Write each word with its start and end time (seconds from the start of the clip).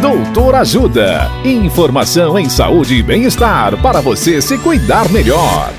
Doutor 0.00 0.54
Ajuda. 0.56 1.30
Informação 1.42 2.38
em 2.38 2.50
saúde 2.50 2.96
e 2.96 3.02
bem-estar 3.02 3.80
para 3.80 4.00
você 4.02 4.42
se 4.42 4.58
cuidar 4.58 5.10
melhor. 5.10 5.72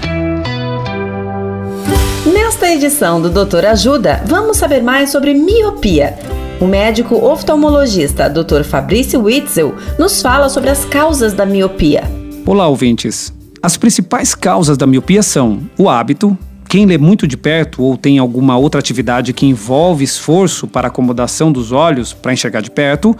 Nesta 2.26 2.68
edição 2.68 3.22
do 3.22 3.30
Doutor 3.30 3.64
Ajuda, 3.66 4.24
vamos 4.26 4.58
saber 4.58 4.82
mais 4.82 5.12
sobre 5.12 5.36
miopia. 5.36 6.18
O 6.60 6.66
médico 6.66 7.16
oftalmologista 7.16 8.28
Dr. 8.28 8.64
Fabrício 8.64 9.22
Witzel 9.22 9.76
nos 10.00 10.20
fala 10.20 10.50
sobre 10.50 10.72
as 10.72 10.84
causas 10.84 11.34
da 11.34 11.46
miopia. 11.46 12.04
Olá, 12.44 12.68
ouvintes. 12.68 13.32
As 13.62 13.78
principais 13.78 14.34
causas 14.34 14.78
da 14.78 14.88
miopia 14.88 15.22
são 15.22 15.62
o 15.78 15.88
hábito, 15.88 16.36
quem 16.68 16.86
lê 16.86 16.98
muito 16.98 17.26
de 17.26 17.38
perto 17.38 17.82
ou 17.82 17.96
tem 17.96 18.18
alguma 18.18 18.58
outra 18.58 18.80
atividade 18.80 19.32
que 19.32 19.46
envolve 19.46 20.04
esforço 20.04 20.68
para 20.68 20.90
acomodação 20.90 21.50
dos 21.50 21.72
olhos 21.72 22.12
para 22.14 22.34
enxergar 22.34 22.60
de 22.60 22.70
perto, 22.70 23.16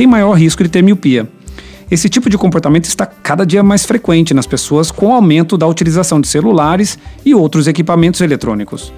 tem 0.00 0.06
maior 0.06 0.32
risco 0.32 0.62
de 0.62 0.70
ter 0.70 0.82
miopia. 0.82 1.28
Esse 1.90 2.08
tipo 2.08 2.30
de 2.30 2.38
comportamento 2.38 2.86
está 2.86 3.04
cada 3.04 3.44
dia 3.44 3.62
mais 3.62 3.84
frequente 3.84 4.32
nas 4.32 4.46
pessoas 4.46 4.90
com 4.90 5.08
o 5.08 5.12
aumento 5.12 5.58
da 5.58 5.66
utilização 5.66 6.22
de 6.22 6.26
celulares 6.26 6.98
e 7.22 7.34
outros 7.34 7.66
equipamentos 7.66 8.22
eletrônicos. 8.22 8.90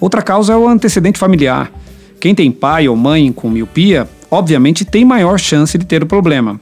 Outra 0.00 0.22
causa 0.22 0.54
é 0.54 0.56
o 0.56 0.66
antecedente 0.66 1.18
familiar. 1.18 1.70
Quem 2.18 2.34
tem 2.34 2.50
pai 2.50 2.88
ou 2.88 2.96
mãe 2.96 3.30
com 3.30 3.50
miopia, 3.50 4.08
obviamente 4.30 4.86
tem 4.86 5.04
maior 5.04 5.38
chance 5.38 5.76
de 5.76 5.84
ter 5.84 6.02
o 6.02 6.06
problema. 6.06 6.58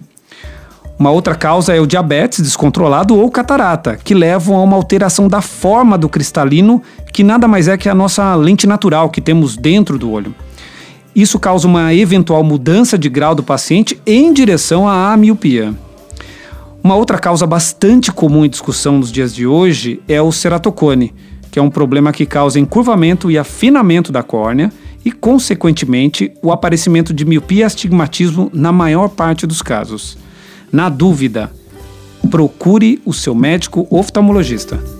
Uma 0.99 1.13
outra 1.13 1.37
causa 1.37 1.73
é 1.73 1.81
o 1.81 1.87
diabetes 1.87 2.41
descontrolado 2.41 3.17
ou 3.17 3.31
catarata, 3.31 3.97
que 4.03 4.15
levam 4.15 4.57
a 4.57 4.63
uma 4.65 4.77
alteração 4.77 5.29
da 5.29 5.41
forma 5.41 5.97
do 5.97 6.09
cristalino, 6.09 6.83
que 7.13 7.23
nada 7.23 7.47
mais 7.47 7.69
é 7.69 7.79
que 7.79 7.89
a 7.89 7.95
nossa 7.95 8.35
lente 8.35 8.67
natural 8.67 9.11
que 9.11 9.21
temos 9.21 9.57
dentro 9.57 9.97
do 9.97 10.11
olho. 10.11 10.35
Isso 11.15 11.39
causa 11.39 11.67
uma 11.67 11.93
eventual 11.93 12.43
mudança 12.45 12.97
de 12.97 13.09
grau 13.09 13.35
do 13.35 13.43
paciente 13.43 14.01
em 14.07 14.33
direção 14.33 14.89
à 14.89 15.17
miopia. 15.17 15.75
Uma 16.83 16.95
outra 16.95 17.19
causa 17.19 17.47
bastante 17.47 18.11
comum 18.11 18.45
em 18.45 18.49
discussão 18.49 18.99
nos 18.99 19.13
dias 19.13 19.35
de 19.35 19.47
hoje 19.47 20.01
é 20.09 20.23
o 20.23 20.33
ceratocone, 20.33 21.13
que 21.51 21.59
é 21.59 21.63
um 21.63 21.69
problema 21.69 22.13
que 22.13 22.25
causa 22.25 22.61
encurvamento 22.61 23.31
e 23.31 23.37
afinamento 23.37 24.11
da 24.11 24.23
córnea 24.23 24.73
e, 25.05 25.11
consequentemente, 25.11 26.33
o 26.43 26.53
aparecimento 26.53 27.13
de 27.13 27.25
miopia 27.25 27.61
e 27.61 27.65
astigmatismo 27.65 28.51
na 28.55 28.73
maior 28.73 29.09
parte 29.09 29.47
dos 29.47 29.61
casos. 29.61 30.17
Na 30.73 30.89
dúvida, 30.89 31.51
procure 32.31 33.03
o 33.05 33.13
seu 33.13 33.35
médico 33.35 33.87
oftalmologista. 33.91 35.00